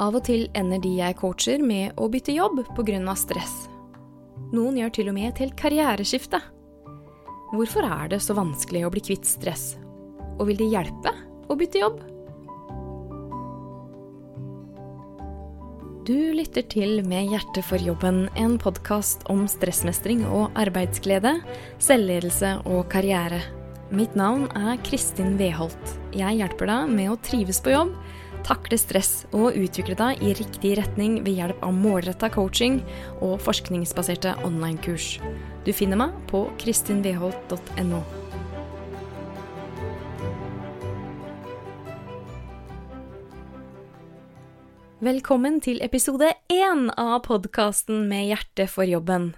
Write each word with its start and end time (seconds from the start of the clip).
Av 0.00 0.14
og 0.16 0.22
til 0.24 0.46
ender 0.56 0.80
de 0.80 0.94
jeg 0.96 1.16
coacher 1.18 1.60
med 1.60 1.98
å 2.00 2.06
bytte 2.08 2.32
jobb 2.32 2.62
pga. 2.72 3.14
stress. 3.14 3.68
Noen 4.50 4.78
gjør 4.80 4.92
til 4.96 5.08
og 5.10 5.14
med 5.14 5.28
et 5.28 5.40
helt 5.44 5.56
karriereskifte. 5.60 6.40
Hvorfor 7.52 7.84
er 7.84 8.08
det 8.08 8.22
så 8.24 8.32
vanskelig 8.32 8.86
å 8.86 8.90
bli 8.90 9.02
kvitt 9.04 9.28
stress? 9.28 9.76
Og 10.38 10.46
vil 10.48 10.56
det 10.56 10.70
hjelpe 10.72 11.12
å 11.50 11.56
bytte 11.56 11.82
jobb? 11.82 12.00
Du 16.08 16.32
lytter 16.32 16.62
til 16.62 17.04
Med 17.04 17.28
hjertet 17.28 17.62
for 17.62 17.76
jobben, 17.76 18.30
en 18.36 18.56
podkast 18.56 19.20
om 19.28 19.44
stressmestring 19.46 20.24
og 20.24 20.48
arbeidsglede, 20.56 21.36
selvledelse 21.78 22.62
og 22.64 22.88
karriere. 22.88 23.42
Mitt 23.92 24.16
navn 24.16 24.48
er 24.56 24.80
Kristin 24.80 25.36
Weholt. 25.36 25.94
Jeg 26.16 26.40
hjelper 26.40 26.72
deg 26.72 26.88
med 26.96 27.12
å 27.12 27.20
trives 27.20 27.60
på 27.60 27.76
jobb 27.76 27.92
takle 28.46 28.78
stress 28.80 29.24
og 29.30 29.56
utvikle 29.58 29.96
deg 29.98 30.22
i 30.24 30.34
riktig 30.38 30.76
retning 30.78 31.18
ved 31.24 31.38
hjelp 31.38 31.64
av 31.66 31.74
målretta 31.76 32.30
coaching 32.32 32.80
og 33.18 33.38
forskningsbaserte 33.44 34.36
online-kurs. 34.46 35.18
Du 35.66 35.72
finner 35.76 36.00
meg 36.00 36.16
på 36.30 36.46
kristinveholt.no. 36.62 38.02
Velkommen 45.00 45.62
til 45.64 45.80
episode 45.80 46.28
én 46.52 46.90
av 47.00 47.22
podkasten 47.24 48.04
Med 48.08 48.26
hjertet 48.28 48.68
for 48.68 48.84
jobben. 48.84 49.30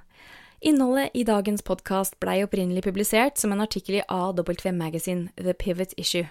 Innholdet 0.59 1.15
i 1.15 1.23
dagens 1.23 1.63
podkast 1.63 2.19
blei 2.23 2.41
opprinnelig 2.43 2.83
publisert 2.83 3.39
som 3.39 3.55
en 3.55 3.63
artikkel 3.63 4.01
i 4.01 4.07
AW 4.09 4.43
Magazine, 4.75 5.31
The 5.37 5.55
Pivot 5.55 5.95
Issue. 5.97 6.27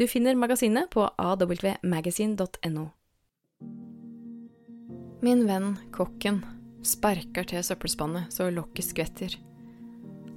Du 0.00 0.06
finner 0.08 0.34
magasinet 0.34 0.90
på 0.90 1.02
awmagazine.no. 1.16 2.90
Min 5.20 5.42
venn 5.44 5.74
kokken 5.92 6.38
sparker 6.80 7.44
til 7.44 7.60
søppelspannet 7.60 8.32
så 8.32 8.46
lokket 8.48 8.86
skvetter. 8.86 9.36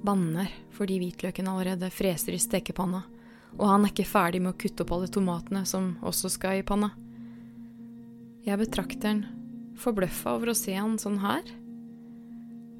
Banner 0.04 0.52
fordi 0.76 0.98
hvitløken 1.00 1.48
allerede 1.48 1.88
freser 1.88 2.36
i 2.36 2.42
stekepanna, 2.44 3.00
og 3.56 3.64
han 3.70 3.88
er 3.88 3.94
ikke 3.94 4.04
ferdig 4.04 4.44
med 4.44 4.52
å 4.52 4.60
kutte 4.60 4.84
opp 4.84 4.92
alle 4.98 5.08
tomatene 5.08 5.64
som 5.64 5.94
også 6.04 6.34
skal 6.36 6.60
i 6.60 6.68
panna. 6.68 6.92
Jeg 8.44 8.60
betrakter 8.60 9.14
han, 9.14 9.26
forbløffa 9.80 10.36
over 10.36 10.52
å 10.52 10.58
se 10.60 10.76
han 10.76 11.00
sånn 11.00 11.22
her. 11.24 11.40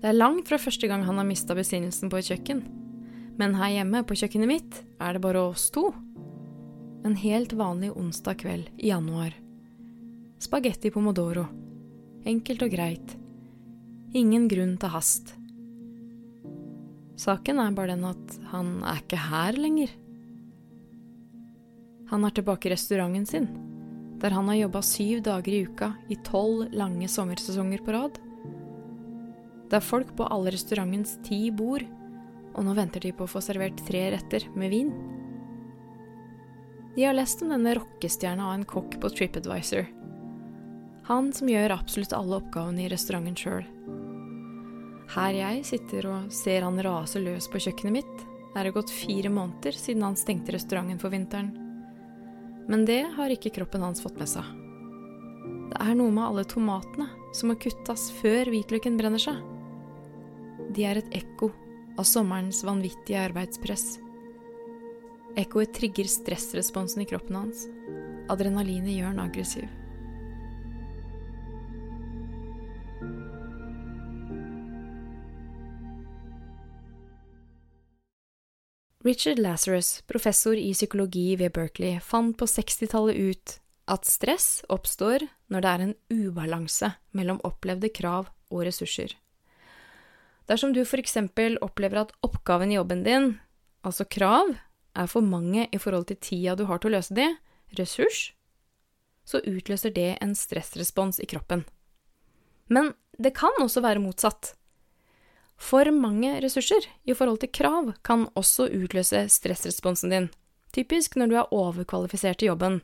Det 0.04 0.12
er 0.12 0.20
langt 0.20 0.52
fra 0.52 0.60
første 0.60 0.92
gang 0.92 1.08
han 1.08 1.16
har 1.16 1.32
mista 1.32 1.56
besinnelsen 1.56 2.12
på 2.12 2.20
et 2.20 2.28
kjøkken, 2.28 2.60
men 3.40 3.56
her 3.56 3.78
hjemme 3.78 4.04
på 4.04 4.20
kjøkkenet 4.20 4.58
mitt 4.58 4.84
er 5.00 5.16
det 5.16 5.24
bare 5.24 5.48
oss 5.48 5.70
to. 5.72 5.94
En 7.04 7.16
helt 7.16 7.52
vanlig 7.52 7.96
onsdag 7.96 8.34
kveld 8.34 8.70
i 8.76 8.88
januar. 8.88 9.34
Spagetti 10.40 10.88
pomodoro. 10.90 11.42
Enkelt 12.24 12.62
og 12.64 12.70
greit. 12.72 13.10
Ingen 14.16 14.46
grunn 14.48 14.78
til 14.80 14.88
hast. 14.88 15.34
Saken 17.20 17.60
er 17.60 17.76
bare 17.76 17.92
den 17.92 18.06
at 18.08 18.38
han 18.54 18.78
er 18.88 19.02
ikke 19.02 19.20
her 19.20 19.58
lenger. 19.60 19.92
Han 22.08 22.24
er 22.24 22.32
tilbake 22.38 22.70
i 22.70 22.72
restauranten 22.72 23.28
sin, 23.28 23.50
der 24.24 24.32
han 24.32 24.48
har 24.48 24.62
jobba 24.62 24.80
syv 24.80 25.20
dager 25.28 25.52
i 25.52 25.64
uka 25.68 25.90
i 26.08 26.16
tolv 26.24 26.72
lange 26.72 27.10
sommersesonger 27.12 27.84
på 27.84 27.98
rad. 27.98 28.16
Det 29.68 29.76
er 29.76 29.84
folk 29.92 30.16
på 30.16 30.24
alle 30.32 30.56
restaurantens 30.56 31.18
ti 31.28 31.50
bord, 31.52 31.84
og 32.56 32.64
nå 32.64 32.72
venter 32.80 33.04
de 33.04 33.12
på 33.12 33.28
å 33.28 33.34
få 33.34 33.44
servert 33.44 33.84
tre 33.84 34.06
retter 34.16 34.48
med 34.56 34.72
vin. 34.72 34.96
De 36.94 37.04
har 37.04 37.16
lest 37.16 37.42
om 37.42 37.50
denne 37.50 37.74
rockestjerna 37.74 38.46
av 38.48 38.54
en 38.54 38.66
kokk 38.68 39.00
på 39.02 39.10
TripAdvisor. 39.10 39.88
Han 41.08 41.32
som 41.32 41.48
gjør 41.50 41.74
absolutt 41.74 42.14
alle 42.16 42.38
oppgavene 42.38 42.84
i 42.84 42.90
restauranten 42.92 43.36
sjøl. 43.36 43.66
Her 45.14 45.36
jeg 45.36 45.64
sitter 45.68 46.06
og 46.08 46.30
ser 46.32 46.64
han 46.64 46.80
rase 46.82 47.20
løs 47.20 47.50
på 47.50 47.60
kjøkkenet 47.60 47.98
mitt, 47.98 48.22
er 48.54 48.64
det 48.64 48.76
gått 48.76 48.92
fire 48.94 49.30
måneder 49.34 49.74
siden 49.76 50.06
han 50.06 50.16
stengte 50.16 50.54
restauranten 50.54 51.00
for 51.02 51.12
vinteren. 51.12 51.50
Men 52.70 52.86
det 52.88 53.02
har 53.16 53.32
ikke 53.34 53.52
kroppen 53.58 53.82
hans 53.84 54.00
fått 54.00 54.16
med 54.20 54.30
seg. 54.30 54.46
Det 55.74 55.82
er 55.82 55.98
noe 55.98 56.14
med 56.14 56.24
alle 56.24 56.46
tomatene 56.48 57.10
som 57.34 57.50
må 57.50 57.58
kuttes 57.60 58.06
før 58.22 58.48
hvitløken 58.52 58.96
brenner 59.00 59.20
seg. 59.20 59.42
De 60.72 60.86
er 60.86 61.02
et 61.02 61.18
ekko 61.18 61.50
av 61.98 62.06
sommerens 62.08 62.62
vanvittige 62.64 63.20
arbeidspress. 63.26 63.98
Ekkoet 65.34 65.72
trigger 65.74 66.06
stressresponsen 66.06 67.02
i 67.02 67.08
kroppen 67.10 67.36
hans. 67.36 67.64
Adrenalinet 68.30 68.94
gjør 68.94 69.10
han 69.10 69.24
aggressiv. 69.24 69.66
Richard 79.04 79.38
Lazarus, 79.42 80.00
professor 80.06 80.54
i 80.56 80.70
psykologi 80.72 81.34
ved 81.36 81.52
Berkeley, 81.52 81.98
fant 82.00 82.38
på 82.40 82.46
60-tallet 82.48 83.18
ut 83.18 83.56
at 83.90 84.06
stress 84.08 84.62
oppstår 84.72 85.26
når 85.52 85.60
det 85.64 85.72
er 85.72 85.82
en 85.84 85.96
ubalanse 86.14 86.88
mellom 87.12 87.42
opplevde 87.44 87.90
krav 87.92 88.30
og 88.48 88.62
ressurser. 88.64 89.12
Dersom 90.48 90.72
du 90.72 90.80
for 90.88 91.02
eksempel 91.02 91.58
opplever 91.64 92.04
at 92.04 92.14
oppgaven 92.24 92.72
i 92.72 92.78
jobben 92.78 93.04
din, 93.04 93.28
altså 93.84 94.06
krav, 94.08 94.54
er 94.94 95.10
for 95.10 95.26
mange 95.26 95.66
i 95.72 95.80
forhold 95.80 96.08
til 96.08 96.20
tida 96.22 96.54
du 96.58 96.66
har 96.68 96.80
til 96.80 96.92
å 96.92 96.96
løse 96.96 97.14
det, 97.16 97.30
ressurs, 97.78 98.32
så 99.24 99.40
utløser 99.44 99.94
det 99.94 100.18
en 100.22 100.34
stressrespons 100.36 101.20
i 101.20 101.26
kroppen. 101.26 101.64
Men 102.68 102.92
det 103.18 103.34
kan 103.36 103.54
også 103.60 103.82
være 103.84 104.02
motsatt. 104.02 104.54
For 105.60 105.88
mange 105.94 106.32
ressurser 106.42 106.86
i 107.06 107.14
forhold 107.14 107.40
til 107.44 107.52
krav 107.54 107.92
kan 108.06 108.26
også 108.34 108.68
utløse 108.74 109.26
stressresponsen 109.30 110.12
din, 110.12 110.28
typisk 110.74 111.16
når 111.16 111.30
du 111.30 111.36
er 111.38 111.54
overkvalifisert 111.54 112.42
i 112.42 112.50
jobben, 112.50 112.80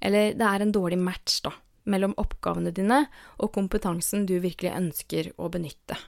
eller 0.00 0.34
det 0.36 0.46
er 0.48 0.64
en 0.64 0.74
dårlig 0.74 0.98
match 1.00 1.42
da, 1.44 1.52
mellom 1.84 2.16
oppgavene 2.20 2.72
dine 2.74 3.04
og 3.38 3.52
kompetansen 3.54 4.26
du 4.28 4.38
virkelig 4.40 4.74
ønsker 4.74 5.32
å 5.36 5.50
benytte. 5.52 5.98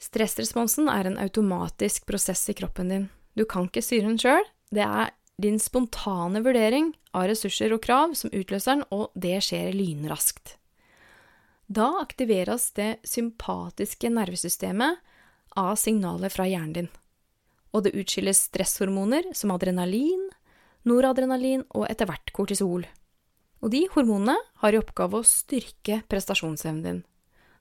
Stressresponsen 0.00 0.88
er 0.88 1.08
en 1.08 1.18
automatisk 1.20 2.06
prosess 2.08 2.46
i 2.48 2.56
kroppen 2.56 2.92
din 2.92 3.08
du 3.40 3.46
kan 3.48 3.70
ikke 3.70 3.82
styre 3.84 4.10
den 4.10 4.20
sjøl. 4.20 4.44
Det 4.68 4.84
er 4.84 5.14
din 5.40 5.56
spontane 5.60 6.42
vurdering 6.44 6.92
av 7.16 7.30
ressurser 7.30 7.72
og 7.72 7.80
krav 7.86 8.12
som 8.18 8.32
utløser 8.36 8.76
den, 8.76 8.86
og 8.92 9.14
det 9.16 9.38
skjer 9.46 9.72
lynraskt. 9.72 10.58
Da 11.70 11.86
aktiveres 12.02 12.68
det 12.76 12.98
sympatiske 13.06 14.10
nervesystemet 14.12 15.00
av 15.58 15.76
signaler 15.80 16.32
fra 16.32 16.44
hjernen 16.50 16.74
din. 16.76 16.90
Og 17.70 17.86
det 17.86 17.94
utskilles 17.94 18.42
stresshormoner 18.50 19.30
som 19.38 19.54
adrenalin, 19.54 20.26
noradrenalin 20.84 21.62
og 21.70 21.86
etter 21.88 22.10
hvert 22.10 22.34
kortisol. 22.34 22.84
Og 23.62 23.72
de 23.72 23.84
hormonene 23.94 24.36
har 24.60 24.74
i 24.74 24.80
oppgave 24.82 25.20
å 25.20 25.26
styrke 25.26 26.02
prestasjonsevnen 26.10 26.84
din. 26.84 27.00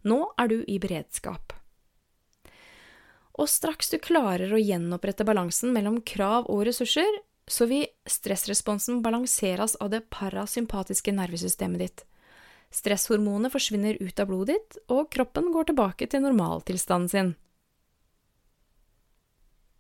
Nå 0.10 0.24
er 0.42 0.52
du 0.52 0.60
i 0.66 0.80
beredskap. 0.82 1.54
Og 3.40 3.48
straks 3.48 3.92
du 3.94 3.98
klarer 4.04 4.52
å 4.52 4.60
gjenopprette 4.60 5.24
balansen 5.28 5.72
mellom 5.72 6.02
krav 6.04 6.50
og 6.52 6.66
ressurser, 6.68 7.22
så 7.50 7.66
vil 7.70 7.88
stressresponsen 8.10 9.00
balanseres 9.02 9.78
av 9.80 9.94
det 9.94 10.04
parasympatiske 10.14 11.14
nervesystemet 11.16 11.82
ditt. 11.82 12.04
Stresshormonet 12.70 13.54
forsvinner 13.54 13.98
ut 14.04 14.20
av 14.22 14.28
blodet 14.30 14.58
ditt, 14.60 14.82
og 14.94 15.08
kroppen 15.14 15.50
går 15.56 15.72
tilbake 15.72 16.10
til 16.12 16.22
normaltilstanden 16.28 17.10
sin. 17.10 17.32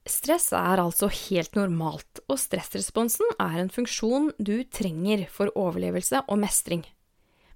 Stress 0.09 0.47
er 0.57 0.81
altså 0.81 1.11
helt 1.27 1.53
normalt, 1.59 2.23
og 2.25 2.39
stressresponsen 2.41 3.35
er 3.35 3.59
en 3.61 3.69
funksjon 3.69 4.31
du 4.39 4.63
trenger 4.73 5.27
for 5.29 5.53
overlevelse 5.53 6.23
og 6.25 6.41
mestring. 6.41 6.81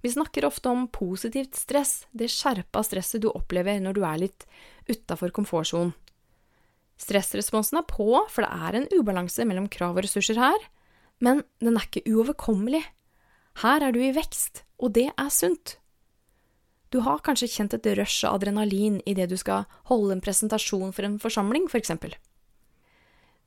Vi 0.04 0.12
snakker 0.12 0.46
ofte 0.46 0.70
om 0.70 0.86
positivt 0.92 1.56
stress, 1.56 2.04
det 2.12 2.28
skjerpa 2.30 2.84
stresset 2.86 3.24
du 3.24 3.32
opplever 3.32 3.80
når 3.82 3.98
du 3.98 4.02
er 4.06 4.22
litt 4.28 4.46
utafor 4.92 5.32
komfortsonen. 5.34 5.96
Stressresponsen 7.02 7.80
er 7.82 7.88
på, 7.90 8.08
for 8.30 8.46
det 8.46 8.52
er 8.52 8.78
en 8.78 8.90
ubalanse 8.94 9.46
mellom 9.48 9.70
krav 9.72 9.98
og 9.98 10.06
ressurser 10.06 10.40
her, 10.40 10.68
men 11.24 11.42
den 11.64 11.78
er 11.78 11.88
ikke 11.88 12.06
uoverkommelig. 12.10 12.84
Her 13.64 13.86
er 13.86 13.94
du 13.94 14.02
i 14.02 14.14
vekst, 14.16 14.64
og 14.82 14.94
det 14.98 15.10
er 15.12 15.32
sunt. 15.34 15.78
Du 16.94 17.00
har 17.02 17.24
kanskje 17.26 17.50
kjent 17.50 17.74
et 17.74 17.88
rush 17.98 18.26
av 18.28 18.38
adrenalin 18.38 19.00
idet 19.10 19.32
du 19.32 19.38
skal 19.40 19.66
holde 19.90 20.14
en 20.14 20.22
presentasjon 20.22 20.94
for 20.94 21.08
en 21.08 21.18
forsamling, 21.22 21.66
for 21.72 21.82
eksempel. 21.82 22.14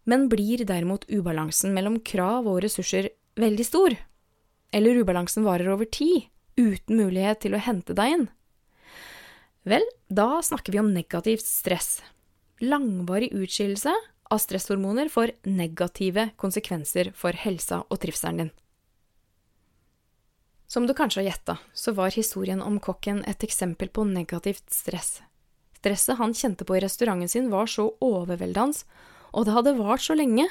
Men 0.06 0.28
blir 0.31 0.64
derimot 0.66 1.06
ubalansen 1.10 1.75
mellom 1.75 2.00
krav 2.06 2.46
og 2.46 2.62
ressurser 2.64 3.10
veldig 3.38 3.66
stor, 3.66 3.94
eller 4.75 4.99
ubalansen 5.02 5.46
varer 5.46 5.70
over 5.70 5.87
tid, 5.87 6.26
uten 6.58 6.99
mulighet 6.99 7.44
til 7.44 7.54
å 7.54 7.62
hente 7.62 7.94
deg 7.94 8.16
inn? 8.16 8.26
Vel, 9.66 9.87
da 10.06 10.38
snakker 10.46 10.75
vi 10.75 10.82
om 10.82 10.92
negativt 10.94 11.46
stress. 11.46 11.99
Langvarig 12.58 13.32
utskillelse 13.32 13.92
av 14.30 14.38
stresshormoner 14.38 15.08
får 15.12 15.30
negative 15.42 16.30
konsekvenser 16.40 17.12
for 17.14 17.36
helsa 17.36 17.82
og 17.90 18.00
trivselen 18.00 18.40
din. 18.40 18.54
Som 20.66 20.86
du 20.86 20.94
kanskje 20.94 21.20
har 21.20 21.28
gjetta, 21.28 21.58
så 21.74 21.92
var 21.92 22.16
historien 22.16 22.62
om 22.62 22.80
kokken 22.80 23.22
et 23.28 23.44
eksempel 23.44 23.88
på 23.88 24.04
negativt 24.08 24.72
stress. 24.74 25.20
Stresset 25.76 26.18
han 26.18 26.34
kjente 26.34 26.64
på 26.66 26.76
i 26.76 26.80
restauranten 26.82 27.28
sin 27.28 27.50
var 27.52 27.68
så 27.70 27.90
overveldende, 28.02 28.82
og 29.30 29.46
det 29.46 29.54
hadde 29.54 29.76
vart 29.78 30.02
så 30.02 30.16
lenge, 30.16 30.48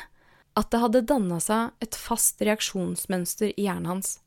at 0.55 0.69
det 0.71 0.79
hadde 0.79 1.03
danna 1.09 1.41
seg 1.43 1.73
et 1.83 1.97
fast 1.99 2.39
reaksjonsmønster 2.39 3.51
i 3.57 3.65
hjernen 3.65 3.89
hans. 3.91 4.19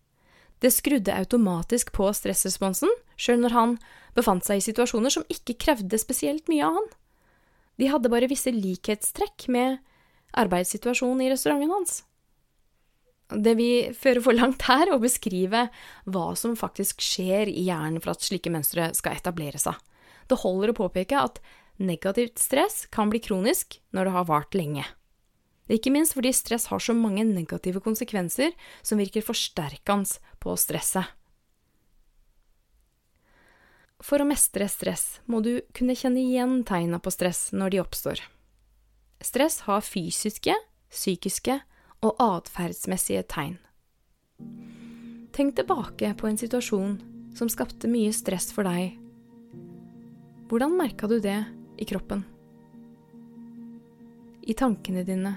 Det 0.61 0.75
skrudde 0.75 1.15
automatisk 1.15 1.95
på 1.95 2.11
stressresponsen, 2.13 2.91
sjøl 3.17 3.41
når 3.41 3.55
han 3.55 3.77
befant 4.19 4.45
seg 4.45 4.59
i 4.59 4.67
situasjoner 4.67 5.15
som 5.15 5.27
ikke 5.31 5.57
krevde 5.63 6.01
spesielt 6.03 6.51
mye 6.51 6.67
av 6.67 6.81
han. 6.81 6.89
De 7.79 7.89
hadde 7.91 8.11
bare 8.11 8.29
visse 8.31 8.51
likhetstrekk 8.53 9.47
med 9.55 9.79
arbeidssituasjonen 10.39 11.25
i 11.25 11.31
restauranten 11.33 11.73
hans. 11.73 12.03
Det 13.29 13.55
vil 13.59 13.93
føre 13.97 14.23
for 14.25 14.37
langt 14.37 14.65
her 14.69 14.89
å 14.91 15.01
beskrive 15.03 15.67
hva 16.09 16.27
som 16.39 16.57
faktisk 16.57 17.03
skjer 17.05 17.51
i 17.53 17.67
hjernen 17.67 18.01
for 18.01 18.15
at 18.15 18.25
slike 18.25 18.51
mønstre 18.53 18.89
skal 18.97 19.19
etablere 19.19 19.61
seg. 19.61 19.77
Det 20.29 20.41
holder 20.41 20.73
å 20.73 20.79
påpeke 20.79 21.21
at 21.21 21.43
negativt 21.79 22.41
stress 22.41 22.87
kan 22.93 23.13
bli 23.13 23.21
kronisk 23.23 23.79
når 23.95 24.09
det 24.09 24.15
har 24.17 24.31
vart 24.33 24.57
lenge. 24.57 24.87
Ikke 25.69 25.93
minst 25.93 26.17
fordi 26.17 26.33
stress 26.33 26.71
har 26.73 26.81
så 26.81 26.97
mange 26.97 27.27
negative 27.29 27.83
konsekvenser 27.85 28.55
som 28.81 29.01
virker 29.01 29.25
forsterkende 29.25 30.17
på 30.41 30.57
stresset. 30.57 31.05
For 34.09 34.25
å 34.25 34.25
mestre 34.25 34.65
stress 34.73 35.19
må 35.29 35.43
du 35.45 35.59
kunne 35.77 35.97
kjenne 35.99 36.23
igjen 36.23 36.63
tegna 36.65 36.97
på 36.97 37.13
stress 37.13 37.51
når 37.53 37.75
de 37.75 37.81
oppstår. 37.83 38.23
Stress 39.21 39.61
har 39.67 39.85
fysiske, 39.85 40.55
psykiske 40.89 41.59
og 42.01 42.23
atferdsmessige 42.23 43.27
tegn. 43.29 43.59
Tenk 45.37 45.59
tilbake 45.59 46.15
på 46.17 46.31
en 46.31 46.41
situasjon 46.41 46.97
som 47.37 47.53
skapte 47.53 47.91
mye 47.91 48.15
stress 48.17 48.49
for 48.55 48.65
deg. 48.65 48.97
Hvordan 50.49 50.79
merka 50.79 51.11
du 51.11 51.19
det 51.21 51.37
i 51.77 51.85
kroppen? 51.85 52.25
I 54.49 54.57
tankene 54.57 55.05
dine? 55.05 55.37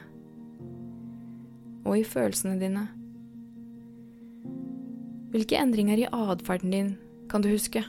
Og 1.83 1.97
i 1.99 2.07
følelsene 2.07 2.55
dine? 2.61 2.87
Hvilke 5.35 5.59
endringer 5.59 5.99
i 5.99 6.13
atferden 6.15 6.71
din 6.71 6.93
kan 7.27 7.43
du 7.43 7.51
huske? 7.51 7.83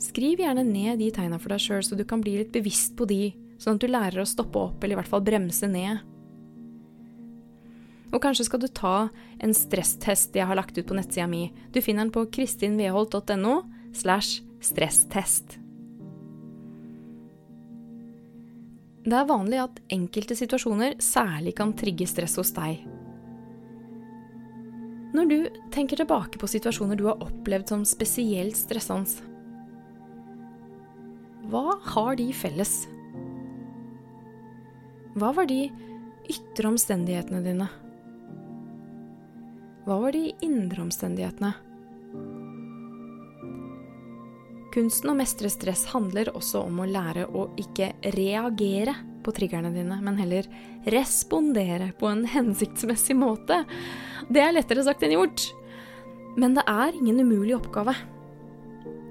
Skriv 0.00 0.40
gjerne 0.40 0.64
ned 0.64 0.98
de 1.02 1.10
tegna 1.12 1.36
for 1.40 1.52
deg 1.52 1.60
sjøl, 1.60 1.82
så 1.84 1.96
du 1.98 2.06
kan 2.08 2.22
bli 2.24 2.38
litt 2.40 2.54
bevisst 2.54 2.94
på 2.96 3.04
de, 3.08 3.34
sånn 3.60 3.76
at 3.76 3.84
du 3.84 3.90
lærer 3.90 4.22
å 4.22 4.28
stoppe 4.28 4.56
opp, 4.56 4.80
eller 4.80 4.96
i 4.96 5.00
hvert 5.02 5.10
fall 5.10 5.24
bremse 5.26 5.68
ned. 5.68 6.00
Og 8.10 8.18
kanskje 8.24 8.48
skal 8.48 8.62
du 8.62 8.68
ta 8.74 8.94
en 9.38 9.52
stresstest 9.54 10.34
jeg 10.34 10.48
har 10.48 10.58
lagt 10.58 10.78
ut 10.78 10.86
på 10.88 10.96
nettsida 10.96 11.28
mi. 11.30 11.50
Du 11.70 11.78
finner 11.84 12.06
den 12.06 12.14
på 12.14 12.24
kristinveholt.no 12.32 13.60
slash 13.94 14.40
stresstest. 14.64 15.60
Det 19.00 19.16
er 19.16 19.28
vanlig 19.28 19.60
at 19.62 19.78
enkelte 19.94 20.36
situasjoner 20.36 20.98
særlig 21.02 21.54
kan 21.60 21.72
trigge 21.76 22.08
stress 22.08 22.36
hos 22.40 22.52
deg. 22.56 22.82
Når 25.10 25.30
du 25.30 25.38
tenker 25.74 25.98
tilbake 25.98 26.38
på 26.38 26.50
situasjoner 26.50 26.98
du 26.98 27.06
har 27.08 27.22
opplevd 27.24 27.72
som 27.72 27.86
spesielt 27.88 28.58
stressende, 28.58 29.29
hva 31.50 31.74
har 31.92 32.16
de 32.20 32.28
felles? 32.36 32.84
Hva 35.18 35.32
var 35.34 35.48
de 35.50 35.64
ytre 36.30 36.70
omstendighetene 36.70 37.40
dine? 37.42 37.66
Hva 39.86 39.96
var 40.04 40.14
de 40.14 40.28
indre 40.46 40.84
omstendighetene? 40.84 41.50
Kunsten 44.70 45.10
å 45.10 45.16
mestre 45.18 45.50
stress 45.50 45.88
handler 45.90 46.30
også 46.38 46.62
om 46.68 46.78
å 46.84 46.86
lære 46.86 47.26
å 47.34 47.48
ikke 47.58 47.90
reagere 48.14 48.94
på 49.24 49.34
triggerne 49.34 49.72
dine, 49.74 49.98
men 49.98 50.20
heller 50.20 50.46
respondere 50.94 51.90
på 51.98 52.06
en 52.12 52.22
hensiktsmessig 52.30 53.18
måte. 53.18 53.64
Det 54.30 54.44
er 54.44 54.54
lettere 54.54 54.86
sagt 54.86 55.02
enn 55.02 55.16
gjort. 55.18 55.48
Men 56.38 56.54
det 56.54 56.62
er 56.70 56.94
ingen 56.94 57.18
umulig 57.26 57.56
oppgave. 57.58 57.96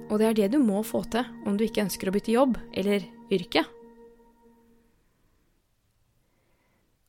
Og 0.09 0.17
det 0.17 0.27
er 0.29 0.37
det 0.37 0.53
du 0.55 0.59
må 0.61 0.81
få 0.85 1.03
til 1.13 1.27
om 1.45 1.57
du 1.57 1.67
ikke 1.67 1.85
ønsker 1.85 2.09
å 2.09 2.13
bytte 2.15 2.33
jobb 2.33 2.57
eller 2.73 3.05
yrke. 3.33 3.63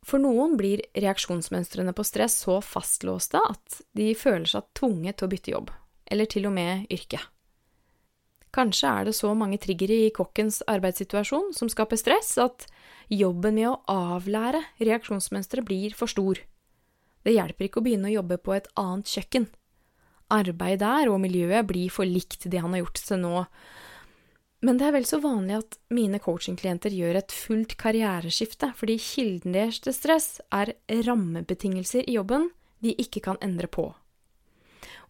For 0.05 0.21
noen 0.21 0.57
blir 0.59 0.83
reaksjonsmønstrene 0.99 1.95
på 1.97 2.05
stress 2.05 2.41
så 2.43 2.59
fastlåste 2.65 3.41
at 3.41 3.83
de 3.97 4.11
føler 4.19 4.49
seg 4.51 4.67
tvunget 4.77 5.21
til 5.21 5.29
å 5.29 5.33
bytte 5.33 5.53
jobb, 5.55 5.71
eller 6.11 6.29
til 6.31 6.49
og 6.51 6.57
med 6.57 6.91
yrke. 6.93 7.21
Kanskje 8.51 8.91
er 8.91 9.07
det 9.07 9.15
så 9.15 9.31
mange 9.39 9.61
triggere 9.63 10.09
i 10.09 10.11
kokkens 10.11 10.59
arbeidssituasjon 10.67 11.53
som 11.55 11.71
skaper 11.71 12.01
stress, 12.01 12.35
at 12.43 12.67
jobben 13.07 13.55
med 13.61 13.69
å 13.71 13.79
avlære 14.17 14.65
reaksjonsmønsteret 14.83 15.69
blir 15.69 15.95
for 15.95 16.11
stor. 16.11 16.43
Det 17.23 17.37
hjelper 17.37 17.69
ikke 17.69 17.79
å 17.79 17.87
begynne 17.87 18.11
å 18.11 18.17
jobbe 18.17 18.41
på 18.43 18.57
et 18.57 18.67
annet 18.81 19.15
kjøkken 19.15 19.47
arbeid 20.33 20.81
der 20.83 21.11
og 21.11 21.21
miljøet 21.23 21.69
blir 21.69 21.93
for 21.93 22.09
likt 22.09 22.49
det 22.51 22.63
han 22.63 22.75
har 22.75 22.85
gjort 22.85 23.03
til 23.05 23.23
nå. 23.23 23.45
Men 24.61 24.77
det 24.77 24.89
er 24.89 24.95
vel 24.99 25.07
så 25.09 25.21
vanlig 25.23 25.57
at 25.57 25.79
mine 25.93 26.21
coachingklienter 26.21 26.93
gjør 26.93 27.23
et 27.23 27.33
fullt 27.33 27.79
karriereskifte, 27.81 28.73
fordi 28.77 28.99
kilden 29.01 29.57
deres 29.57 29.81
til 29.81 29.97
stress 29.97 30.41
er 30.53 30.75
rammebetingelser 31.07 32.05
i 32.05 32.19
jobben 32.19 32.51
de 32.85 32.93
ikke 33.01 33.23
kan 33.25 33.41
endre 33.45 33.71
på. 33.73 33.89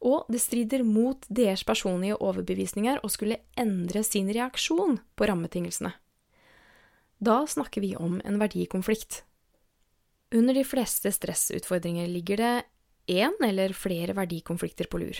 Og 0.01 0.31
det 0.33 0.41
strider 0.41 0.85
mot 0.87 1.27
deres 1.29 1.65
personlige 1.67 2.17
overbevisninger 2.23 3.03
å 3.05 3.11
skulle 3.13 3.43
endre 3.59 4.05
sin 4.07 4.31
reaksjon 4.33 5.01
på 5.19 5.29
rammebetingelsene. 5.29 5.93
Da 7.21 7.43
snakker 7.45 7.85
vi 7.85 7.93
om 7.99 8.17
en 8.25 8.39
verdikonflikt. 8.41 9.25
Under 10.33 10.55
de 10.57 10.63
fleste 10.65 11.11
stressutfordringer 11.13 12.09
ligger 12.09 12.41
det 12.41 12.55
én 13.11 13.35
eller 13.43 13.75
flere 13.75 14.15
verdikonflikter 14.15 14.87
på 14.91 15.03
lur. 15.03 15.19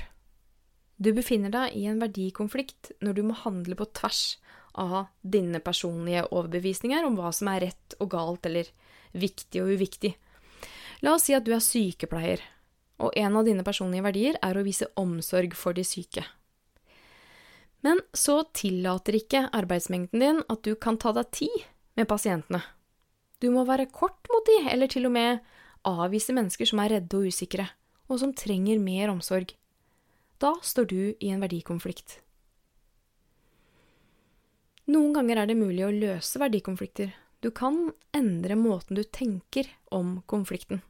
Du 1.01 1.13
befinner 1.17 1.51
deg 1.51 1.75
i 1.81 1.87
en 1.89 2.01
verdikonflikt 2.03 2.93
når 3.01 3.17
du 3.17 3.23
må 3.25 3.37
handle 3.41 3.77
på 3.79 3.89
tvers 3.97 4.39
av 4.79 5.09
dine 5.23 5.63
personlige 5.65 6.27
overbevisninger 6.29 7.07
om 7.07 7.17
hva 7.19 7.33
som 7.35 7.49
er 7.51 7.65
rett 7.67 7.97
og 7.99 8.13
galt 8.13 8.47
eller 8.47 8.69
viktig 9.17 9.63
og 9.63 9.73
uviktig. 9.75 10.13
La 11.01 11.17
oss 11.17 11.27
si 11.27 11.35
at 11.35 11.47
du 11.47 11.55
er 11.57 11.65
sykepleier, 11.65 12.43
og 13.01 13.17
en 13.17 13.41
av 13.41 13.49
dine 13.49 13.65
personlige 13.65 14.05
verdier 14.05 14.37
er 14.45 14.61
å 14.61 14.67
vise 14.67 14.91
omsorg 15.01 15.57
for 15.57 15.75
de 15.75 15.87
syke. 15.89 16.27
Men 17.81 18.03
så 18.13 18.43
tillater 18.53 19.17
ikke 19.17 19.47
arbeidsmengden 19.57 20.21
din 20.21 20.45
at 20.53 20.63
du 20.69 20.75
kan 20.77 21.01
ta 21.01 21.15
deg 21.17 21.33
tid 21.33 21.65
med 21.97 22.11
pasientene. 22.13 22.61
Du 23.41 23.49
må 23.49 23.65
være 23.65 23.89
kort 23.89 24.21
mot 24.29 24.45
de, 24.45 24.61
eller 24.69 24.93
til 24.93 25.09
og 25.09 25.17
med 25.17 25.41
avvise 25.89 26.37
mennesker 26.37 26.69
som 26.69 26.85
er 26.85 26.99
redde 26.99 27.17
og 27.17 27.33
usikre 27.33 27.71
og 28.11 28.19
som 28.21 28.35
trenger 28.35 28.83
mer 28.83 29.13
omsorg. 29.13 29.55
Da 30.43 30.57
står 30.65 30.91
du 30.91 31.01
i 31.15 31.31
en 31.31 31.41
verdikonflikt. 31.43 32.19
Noen 34.91 35.15
ganger 35.15 35.43
er 35.43 35.51
det 35.51 35.59
mulig 35.61 35.85
å 35.87 35.95
løse 35.95 36.41
verdikonflikter. 36.43 37.13
Du 37.41 37.53
kan 37.55 37.93
endre 38.17 38.57
måten 38.59 38.99
du 38.99 39.05
tenker 39.07 39.69
om 39.95 40.19
konflikten. 40.27 40.83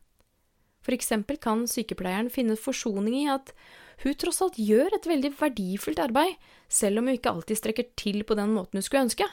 For 0.81 0.97
eksempel 0.97 1.37
kan 1.37 1.67
sykepleieren 1.69 2.31
finne 2.33 2.57
forsoning 2.57 3.19
i 3.21 3.27
at 3.29 3.53
hun 4.01 4.17
tross 4.17 4.41
alt 4.41 4.57
gjør 4.57 4.97
et 4.97 5.07
veldig 5.07 5.35
verdifullt 5.37 6.01
arbeid, 6.01 6.39
selv 6.73 7.03
om 7.03 7.11
hun 7.11 7.19
ikke 7.19 7.35
alltid 7.35 7.61
strekker 7.61 7.91
til 8.01 8.23
på 8.25 8.39
den 8.39 8.55
måten 8.57 8.81
hun 8.81 8.87
skulle 8.87 9.05
ønske. 9.11 9.29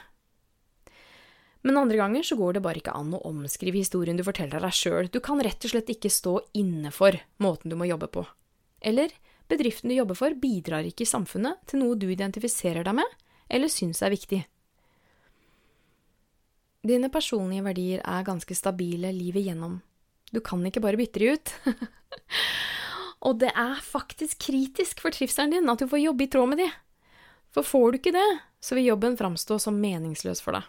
Men 1.66 1.80
andre 1.80 1.98
ganger 1.98 2.22
så 2.22 2.36
går 2.38 2.56
det 2.56 2.62
bare 2.64 2.80
ikke 2.80 2.94
an 2.94 3.14
å 3.16 3.22
omskrive 3.28 3.80
historien 3.80 4.18
du 4.18 4.24
forteller 4.26 4.62
deg 4.62 4.74
sjøl. 4.74 5.08
Du 5.10 5.18
kan 5.24 5.40
rett 5.42 5.64
og 5.66 5.72
slett 5.72 5.90
ikke 5.90 6.12
stå 6.12 6.36
inne 6.58 6.92
for 6.94 7.18
måten 7.42 7.72
du 7.72 7.76
må 7.78 7.88
jobbe 7.88 8.10
på. 8.14 8.22
Eller 8.80 9.10
bedriften 9.50 9.90
du 9.90 9.96
jobber 9.96 10.18
for, 10.18 10.36
bidrar 10.38 10.86
ikke 10.86 11.02
i 11.02 11.10
samfunnet 11.10 11.64
til 11.66 11.82
noe 11.82 11.98
du 11.98 12.06
identifiserer 12.12 12.86
deg 12.86 13.00
med 13.00 13.18
eller 13.48 13.72
syns 13.72 14.02
er 14.04 14.12
viktig. 14.12 14.42
Dine 16.88 17.10
personlige 17.10 17.64
verdier 17.66 18.02
er 18.06 18.26
ganske 18.26 18.54
stabile 18.54 19.10
livet 19.12 19.48
gjennom. 19.48 19.80
Du 20.30 20.40
kan 20.44 20.62
ikke 20.68 20.82
bare 20.84 21.00
bytte 21.00 21.22
de 21.22 21.32
ut. 21.34 21.54
Og 23.26 23.40
det 23.40 23.50
er 23.50 23.80
faktisk 23.82 24.38
kritisk 24.46 25.02
for 25.02 25.14
trivselen 25.14 25.56
din 25.56 25.72
at 25.72 25.82
du 25.82 25.88
får 25.90 26.04
jobbe 26.04 26.24
i 26.26 26.30
tråd 26.30 26.52
med 26.52 26.62
de. 26.62 26.68
For 27.50 27.66
får 27.66 27.90
du 27.90 27.98
ikke 27.98 28.14
det, 28.14 28.28
så 28.60 28.76
vil 28.76 28.92
jobben 28.92 29.16
framstå 29.18 29.58
som 29.62 29.80
meningsløs 29.80 30.44
for 30.44 30.54
deg. 30.54 30.68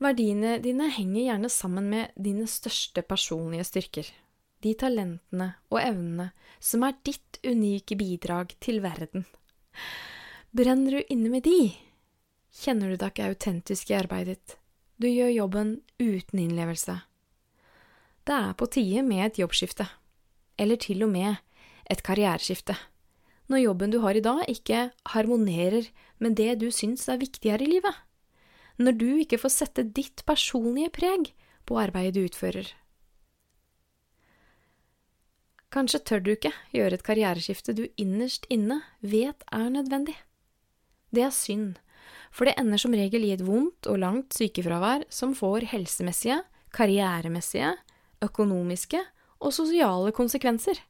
Verdiene 0.00 0.54
dine 0.64 0.86
henger 0.88 1.26
gjerne 1.26 1.48
sammen 1.52 1.90
med 1.92 2.14
dine 2.16 2.46
største 2.48 3.02
personlige 3.04 3.66
styrker, 3.68 4.06
de 4.64 4.72
talentene 4.80 5.50
og 5.68 5.76
evnene 5.82 6.30
som 6.56 6.86
er 6.86 6.96
ditt 7.04 7.36
unike 7.44 7.98
bidrag 8.00 8.54
til 8.64 8.80
verden. 8.80 9.26
Brenner 10.56 10.96
du 10.96 11.12
inne 11.12 11.28
med 11.32 11.44
de, 11.44 11.74
kjenner 12.62 12.88
du 12.88 12.96
deg 12.96 13.12
ikke 13.12 13.28
autentisk 13.28 13.92
i 13.92 13.98
arbeidet 14.00 14.38
ditt. 14.38 14.56
Du 15.00 15.08
gjør 15.08 15.30
jobben 15.32 15.76
uten 16.00 16.40
innlevelse. 16.46 16.96
Det 18.24 18.36
er 18.36 18.56
på 18.56 18.68
tide 18.72 19.04
med 19.04 19.26
et 19.26 19.38
jobbskifte, 19.40 19.84
eller 20.60 20.80
til 20.80 21.04
og 21.04 21.12
med 21.12 21.36
et 21.92 22.02
karriereskifte. 22.04 22.76
Når 23.52 23.66
jobben 23.66 23.92
du 23.92 24.00
har 24.00 24.16
i 24.16 24.24
dag 24.24 24.44
ikke 24.48 24.90
harmonerer 25.12 25.88
med 26.18 26.36
det 26.40 26.54
du 26.60 26.70
syns 26.72 27.08
er 27.08 27.20
viktigere 27.20 27.64
i 27.64 27.76
livet. 27.76 27.96
Når 28.80 28.96
du 28.96 29.08
ikke 29.20 29.38
får 29.40 29.52
sette 29.52 29.84
ditt 29.84 30.22
personlige 30.28 30.92
preg 30.94 31.32
på 31.68 31.76
arbeidet 31.80 32.16
du 32.16 32.24
utfører. 32.24 32.70
Kanskje 35.70 36.00
tør 36.02 36.22
du 36.24 36.32
ikke 36.32 36.50
gjøre 36.74 36.96
et 36.96 37.04
karriereskifte 37.06 37.74
du 37.76 37.84
innerst 38.00 38.48
inne 38.50 38.80
vet 39.04 39.44
er 39.54 39.68
nødvendig. 39.70 40.16
Det 41.14 41.22
er 41.26 41.34
synd, 41.34 41.76
for 42.32 42.48
det 42.48 42.56
ender 42.58 42.80
som 42.80 42.94
regel 42.96 43.26
i 43.26 43.34
et 43.34 43.44
vondt 43.46 43.86
og 43.90 44.00
langt 44.02 44.34
sykefravær 44.34 45.04
som 45.12 45.34
får 45.36 45.68
helsemessige, 45.70 46.40
karrieremessige, 46.74 47.74
økonomiske 48.24 49.02
og 49.40 49.54
sosiale 49.54 50.14
konsekvenser. 50.16 50.80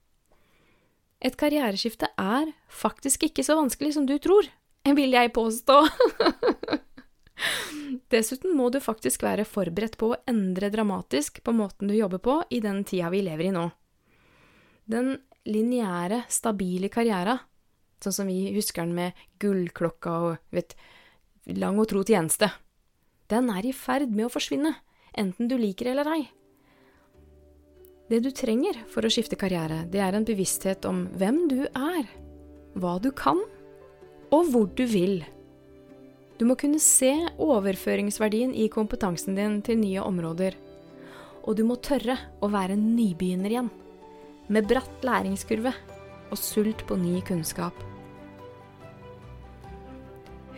Et 1.20 1.36
karriereskifte 1.36 2.08
er 2.16 2.54
faktisk 2.68 3.26
ikke 3.28 3.44
så 3.44 3.58
vanskelig 3.58 3.96
som 3.98 4.06
du 4.08 4.16
tror, 4.22 4.48
vil 4.96 5.12
jeg 5.12 5.32
påstå. 5.36 5.82
Dessuten 8.10 8.54
må 8.56 8.68
du 8.70 8.80
faktisk 8.82 9.22
være 9.24 9.46
forberedt 9.48 9.96
på 10.00 10.12
å 10.12 10.20
endre 10.30 10.70
dramatisk 10.72 11.42
på 11.46 11.54
måten 11.56 11.90
du 11.90 11.96
jobber 11.96 12.22
på 12.22 12.40
i 12.50 12.60
den 12.62 12.82
tida 12.84 13.10
vi 13.12 13.22
lever 13.26 13.48
i 13.48 13.54
nå. 13.54 13.68
Den 14.90 15.14
lineære, 15.46 16.24
stabile 16.28 16.90
karriera, 16.92 17.38
sånn 18.02 18.16
som 18.16 18.30
vi 18.30 18.50
husker 18.54 18.84
den 18.84 18.96
med 18.96 19.22
gullklokka 19.42 20.16
og 20.26 20.54
vet, 20.54 20.74
lang 21.56 21.78
og 21.80 21.88
tro 21.90 22.02
tjeneste, 22.06 22.50
den 23.30 23.50
er 23.54 23.66
i 23.66 23.72
ferd 23.76 24.10
med 24.10 24.26
å 24.26 24.32
forsvinne, 24.32 24.74
enten 25.14 25.48
du 25.48 25.56
liker 25.58 25.86
det 25.86 25.94
eller 25.94 26.12
ei. 26.16 26.22
Det 28.10 28.18
du 28.24 28.32
trenger 28.34 28.80
for 28.90 29.06
å 29.06 29.10
skifte 29.12 29.38
karriere, 29.38 29.84
det 29.86 30.00
er 30.02 30.16
en 30.18 30.26
bevissthet 30.26 30.86
om 30.88 31.04
hvem 31.14 31.44
du 31.50 31.60
er, 31.68 32.08
hva 32.74 32.96
du 32.98 33.12
kan, 33.14 33.38
og 34.34 34.50
hvor 34.50 34.66
du 34.74 34.82
vil. 34.90 35.20
Du 36.40 36.46
må 36.48 36.54
kunne 36.56 36.80
se 36.80 37.10
overføringsverdien 37.36 38.54
i 38.56 38.70
kompetansen 38.72 39.36
din 39.36 39.58
til 39.60 39.76
nye 39.76 40.00
områder, 40.00 40.54
og 41.44 41.58
du 41.58 41.66
må 41.68 41.76
tørre 41.84 42.16
å 42.40 42.48
være 42.48 42.78
nybegynner 42.80 43.52
igjen 43.52 43.68
med 44.48 44.64
bratt 44.70 45.04
læringskurve 45.04 45.74
og 46.32 46.40
sult 46.40 46.86
på 46.88 46.96
ny 46.96 47.20
kunnskap. 47.28 47.76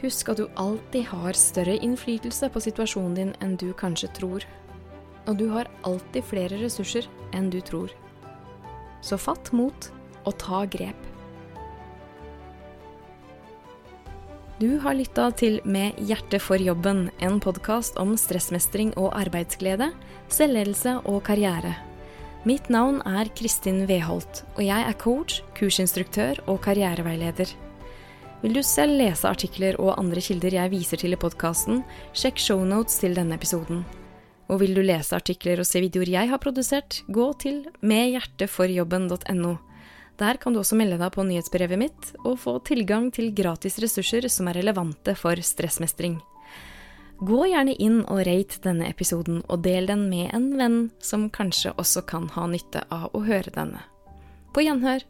Husk 0.05 0.31
at 0.31 0.39
du 0.39 0.47
alltid 0.59 1.07
har 1.11 1.39
større 1.39 1.75
innflytelse 1.83 2.49
på 2.55 2.63
situasjonen 2.63 3.19
din 3.19 3.37
enn 3.43 3.59
du 3.59 3.73
kanskje 3.75 4.11
tror. 4.17 4.47
Og 5.27 5.39
du 5.39 5.49
har 5.51 5.71
alltid 5.87 6.27
flere 6.27 6.63
ressurser 6.63 7.07
enn 7.35 7.51
du 7.51 7.61
tror. 7.63 7.91
Så 9.03 9.19
fatt 9.19 9.53
mot 9.55 9.91
og 10.23 10.39
ta 10.43 10.65
grep. 10.67 11.12
Du 14.63 14.77
har 14.79 14.95
lytta 14.95 15.25
til 15.35 15.57
Med 15.67 15.97
hjerte 16.07 16.39
for 16.39 16.63
jobben, 16.63 17.09
en 17.19 17.41
podkast 17.43 17.97
om 17.99 18.13
stressmestring 18.15 18.93
og 18.95 19.09
arbeidsglede, 19.19 19.89
selvledelse 20.31 20.93
og 21.11 21.17
karriere. 21.27 21.73
Mitt 22.47 22.71
navn 22.71 23.01
er 23.03 23.27
Kristin 23.35 23.81
Weholt, 23.91 24.45
og 24.55 24.63
jeg 24.63 24.87
er 24.87 24.95
coach, 25.03 25.41
kursinstruktør 25.59 26.45
og 26.47 26.61
karriereveileder. 26.63 27.51
Vil 28.45 28.55
du 28.55 28.63
selv 28.63 28.95
lese 29.03 29.27
artikler 29.27 29.81
og 29.83 29.97
andre 29.99 30.23
kilder 30.23 30.55
jeg 30.61 30.75
viser 30.77 31.03
til 31.03 31.17
i 31.17 31.19
podkasten, 31.19 31.83
sjekk 32.15 32.39
shownotes 32.39 33.03
til 33.03 33.19
denne 33.19 33.35
episoden. 33.35 33.83
Og 34.47 34.63
vil 34.63 34.79
du 34.79 34.85
lese 34.87 35.19
artikler 35.19 35.59
og 35.59 35.67
se 35.67 35.83
videoer 35.83 36.15
jeg 36.21 36.31
har 36.31 36.39
produsert, 36.39 37.03
gå 37.11 37.33
til 37.43 37.65
medhjerteforjobben.no. 37.83 39.57
Der 40.23 40.39
kan 40.39 40.55
du 40.55 40.61
også 40.61 40.77
melde 40.79 41.01
deg 41.01 41.11
på 41.15 41.25
nyhetsbrevet 41.27 41.81
mitt 41.81 42.11
og 42.23 42.37
få 42.39 42.61
tilgang 42.67 43.09
til 43.15 43.33
gratis 43.35 43.81
ressurser 43.83 44.29
som 44.31 44.51
er 44.51 44.61
relevante 44.61 45.17
for 45.19 45.41
stressmestring. 45.43 46.21
Gå 47.23 47.41
gjerne 47.51 47.75
inn 47.79 48.01
og 48.11 48.25
rate 48.27 48.61
denne 48.65 48.89
episoden, 48.91 49.43
og 49.47 49.63
del 49.67 49.87
den 49.91 50.09
med 50.11 50.31
en 50.35 50.49
venn 50.59 50.79
som 51.03 51.29
kanskje 51.31 51.75
også 51.79 52.05
kan 52.07 52.29
ha 52.35 52.49
nytte 52.51 52.83
av 52.91 53.11
å 53.15 53.23
høre 53.27 53.55
denne. 53.55 53.83
På 54.55 54.63
gjenhør! 54.63 55.07